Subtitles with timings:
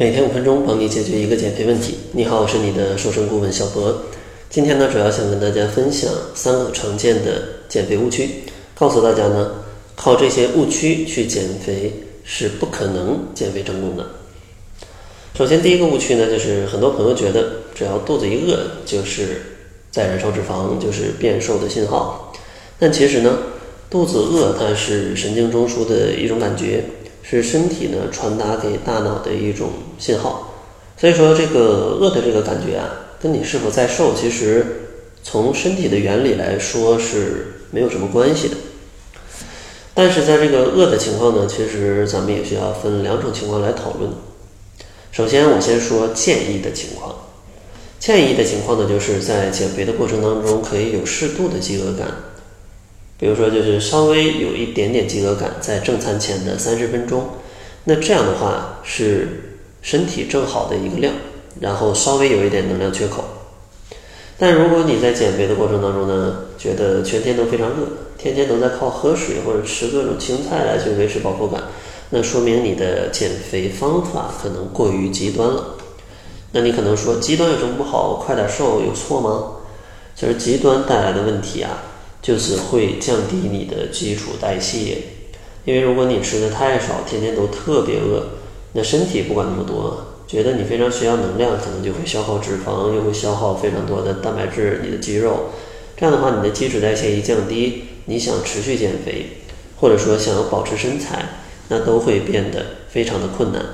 [0.00, 1.96] 每天五分钟，帮你解决一个减肥问题。
[2.12, 4.02] 你好，我是你的瘦身顾问小博。
[4.48, 8.44] 今天呢，主要想跟大家分享三个常见的减肥误区，
[8.76, 9.54] 告诉大家呢，
[9.96, 11.92] 靠这些误区去减肥
[12.22, 14.06] 是不可能减肥成功的。
[15.36, 18.56] 首先，第一个误区呢，就是很多朋友觉得只要肚子一饿，
[18.86, 19.42] 就是
[19.90, 22.32] 在燃烧脂肪，就是变瘦的信号。
[22.78, 23.36] 但其实呢，
[23.90, 26.84] 肚子饿它是神经中枢的一种感觉。
[27.28, 29.68] 是身体呢传达给大脑的一种
[29.98, 30.54] 信号，
[30.96, 32.88] 所以说这个饿的这个感觉啊，
[33.20, 34.64] 跟你是否在瘦，其实
[35.22, 38.56] 从身体的原理来说是没有什么关系的。
[39.92, 44.10] 但是在这个饿的情况呢，其实咱们也需要分两种情况来讨论。
[45.10, 47.14] 首先，我先说建议的情况。
[47.98, 52.06] 建议的情况呢，就是在减肥的过程当中，可以有适度的饥饿感。
[53.18, 57.28] 比如说，就是稍微有一点点饥饿感，在正餐前的三十分钟，
[57.84, 61.12] 那这样的话是身体正好的一个量，
[61.60, 63.24] 然后稍微有一点能量缺口。
[64.38, 71.64] 但如果你在减肥的过程当中呢，觉得全天都非常饿，天天都在靠喝水或者吃各种青菜来去维持饱腹感，
[72.10, 75.74] 那说明你的减肥方法可能过于极端了。
[76.52, 78.22] 那你可能说，极端有什么不好？
[78.24, 79.56] 快点瘦有错吗？
[80.14, 81.82] 其实极端带来的问题啊。
[82.28, 84.98] 就是会降低你的基础代谢，
[85.64, 88.22] 因为如果你吃的太少，天天都特别饿，
[88.74, 95.52] 那身体不管那么多，觉得你非常需要能量，可能就会消耗脂肪，又会消耗非常多的蛋白质，你的肌肉，
[95.96, 99.38] 这样的话，你的基础代谢一降低，你想持续减肥，
[99.80, 101.30] 或者说想要保持身材，
[101.68, 103.64] 那都会变得非常的困难。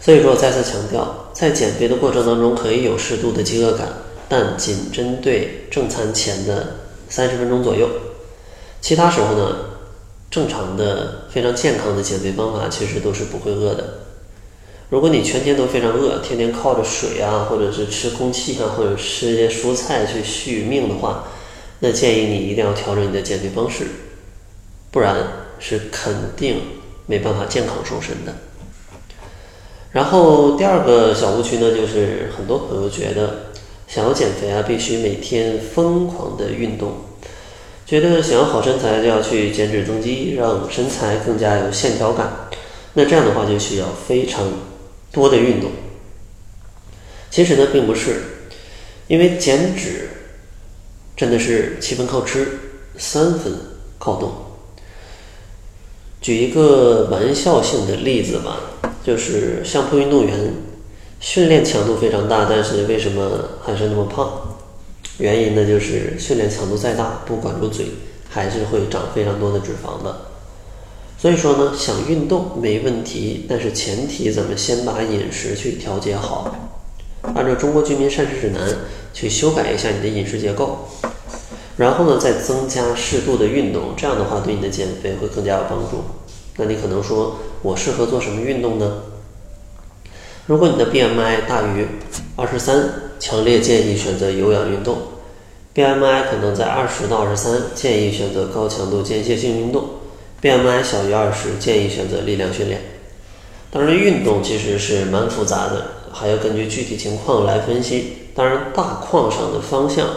[0.00, 3.88] 所以说，再次强调，在减肥的过程当中，可以有适度的饥饿感，
[4.26, 6.79] 但仅针对正餐前的。
[7.10, 7.88] 三十分钟左右，
[8.80, 9.56] 其他时候呢，
[10.30, 13.94] 正常的、非常健康的减肥方法其实都是不会饿的。
[14.90, 21.24] 如果你全天都非常饿，天天靠着水啊，或者是吃空气啊，或者吃一些蔬菜去续命的话，
[21.80, 23.86] 那建议你一定要调整你的减肥方式，
[24.92, 25.16] 不然
[25.58, 26.62] 是肯定
[27.06, 28.32] 没办法健康瘦身的。
[29.90, 33.49] 然后第二个小误区呢，就是很多朋友觉得。
[33.92, 36.92] 想要减肥啊，必须每天疯狂的运动。
[37.84, 42.48] 觉得想要好身材，就要去减脂增肌，让身材更加有线条感。
[42.94, 44.44] 那这样的话，就需要非常
[45.10, 45.72] 多的运动。
[47.32, 48.22] 其实呢，并不是，
[49.08, 50.08] 因为减脂
[51.16, 52.46] 真的是七分靠吃，
[52.96, 53.52] 三分
[53.98, 54.32] 靠动。
[56.20, 58.60] 举一个玩笑性的例子吧，
[59.04, 60.54] 就是相扑运动员。
[61.20, 64.56] 训练强度非常大，但是为什么还是那么胖？
[65.18, 67.86] 原因呢，就是训练强度再大，不管住嘴，
[68.30, 70.22] 还是会长非常多的脂肪的。
[71.18, 76.56] 所以说呢，想运动没问题，但是前提咱们先把饮食去调节好，
[77.34, 78.78] 按照中国居民膳食指南
[79.12, 80.88] 去修改一下你的饮食结构，
[81.76, 86.02] 然后呢，再增加适度的运动，这样的话对你的减肥会更加有帮助。
[86.56, 89.02] 那你可能说，我适合做什么运动呢？
[90.50, 91.86] 如果你的 BMI 大于
[92.34, 92.90] 二十三，
[93.20, 94.98] 强烈建议选择有氧运动
[95.72, 99.88] ；BMI 可能在二十到二十三，建议选择高强度间歇性运动
[100.42, 102.80] ；BMI 小于二十，建议选择力量训练。
[103.70, 108.14] 当然，运动其实是蛮复杂的，还要根据具体情况来分析。
[108.34, 110.08] 当然，大框上的方向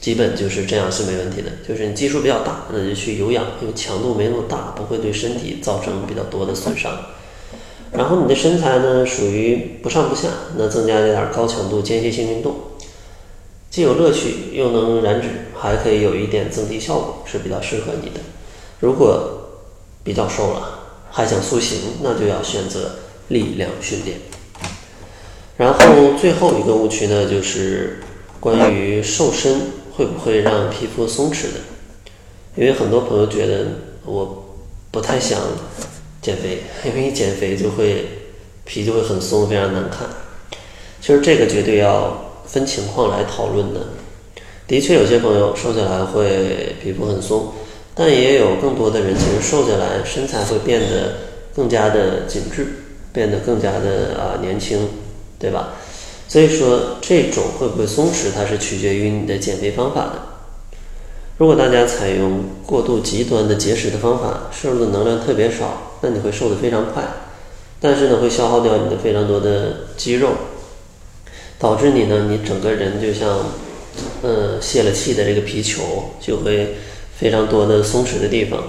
[0.00, 1.50] 基本就是这样是没问题的。
[1.64, 6.98] 就是你基数比较大，那就去有氧，因为强度没那么大，不会对身体造成比较多的损伤。
[7.96, 12.56] 然后你的身材呢属于不上不下，那增加一点高强度间歇性运动，
[13.70, 18.20] 既有乐趣又能燃脂，还可以有一点增肌效果，是比较适合你的。
[18.80, 19.62] 如果
[20.02, 22.96] 比较瘦了还想塑形，那就要选择
[23.28, 24.18] 力量训练。
[25.56, 25.78] 然后
[26.20, 28.00] 最后一个误区呢，就是
[28.40, 29.60] 关于瘦身
[29.96, 31.60] 会不会让皮肤松弛的，
[32.56, 33.66] 因为很多朋友觉得
[34.04, 34.56] 我
[34.90, 35.38] 不太想。
[36.24, 38.06] 减肥，因为一减肥就会
[38.64, 40.08] 皮就会很松，非常难看。
[41.02, 43.80] 其实这个绝对要分情况来讨论的。
[44.66, 47.52] 的确，有些朋友瘦下来会皮肤很松，
[47.94, 51.12] 但也有更多的人其实瘦下来身材会变得
[51.54, 52.66] 更加的紧致，
[53.12, 54.88] 变得更加的啊年轻，
[55.38, 55.74] 对吧？
[56.26, 60.22] 所以说，这种会不会松弛，它是取决于你的减肥方法的。
[61.36, 67.02] 如果大家采用过度极端的节食的方法，摄入的能量特别少，那你会瘦得非常快，
[67.80, 70.32] 但是呢，会消耗掉你的非常多的肌肉，
[71.58, 73.38] 导致你呢，你整个人就像，
[74.20, 76.76] 呃，泄了气的这个皮球，就会
[77.16, 78.62] 非常多的松弛的地方。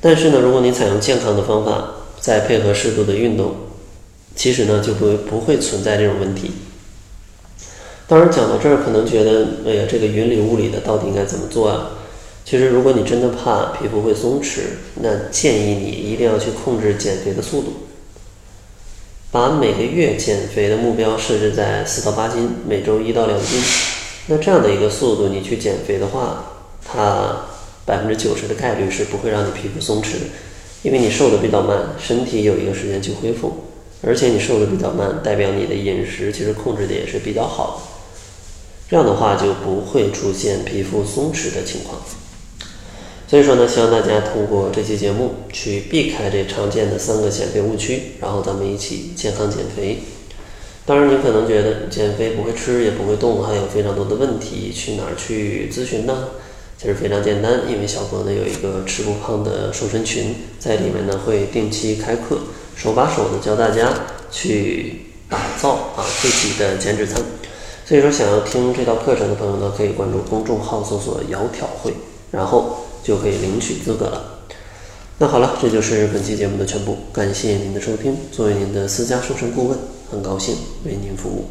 [0.00, 1.88] 但是呢，如果你采用健康的方法，
[2.20, 3.54] 再配合适度的运动，
[4.34, 6.50] 其实呢就不不会存在这种问题。
[8.08, 11.90] 当然讲到这儿，可能觉得，哎呀，这个云里雾里的，到底应该怎么做啊？
[12.44, 14.60] 其实，如果你真的怕皮肤会松弛，
[15.02, 17.72] 那建议你一定要去控制减肥的速度，
[19.32, 23.62] 把每个月减肥的目标设置在四到八斤，每周一到两斤。
[24.26, 26.52] 那这样的一个速度，你去减肥的话，
[26.84, 27.46] 它
[27.86, 30.26] 百分之九十的概率是不会让你皮肤松弛的，
[30.82, 33.52] 因为你瘦的比较慢，身体有一个时间去恢复，
[34.02, 37.94] 而且你瘦的比较慢，代表你的饮食其实控制的也是比较好的。
[38.90, 41.98] 这样的话就不会出现皮肤松弛的情况。
[43.34, 49.98] 所以说呢，希望大家通过这期节目去避开这常见的三个减肥误区，然后咱们一起健康减肥。
[50.86, 56.28] 当然，你可能觉得减肥不会吃也不会动，还有非常多的问题，去哪儿去咨询呢？
[56.78, 62.38] 其实非常简单，因为小博呢有一个吃不胖的瘦身群，在里面呢会定期开课，
[62.76, 63.92] 手把手的教大家
[64.30, 67.20] 去打造啊自己的减脂餐。
[67.84, 71.92] 所以说，想要听这道课程的朋友呢，可以关注公众号搜索“窈窕会”，
[72.34, 74.40] 然后就可以领取资格了。
[75.18, 78.16] 那好了，这就是本期节目的全部，感谢您的收听。
[78.32, 79.78] 作为您的私家瘦身顾问，
[80.10, 81.44] 很高兴为您服务。